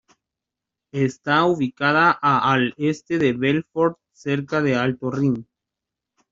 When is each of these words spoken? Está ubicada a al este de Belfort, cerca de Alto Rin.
Está 0.95 1.45
ubicada 1.45 2.17
a 2.23 2.51
al 2.51 2.73
este 2.77 3.19
de 3.19 3.33
Belfort, 3.33 3.99
cerca 4.13 4.59
de 4.59 4.75
Alto 4.75 5.11
Rin. 5.11 5.47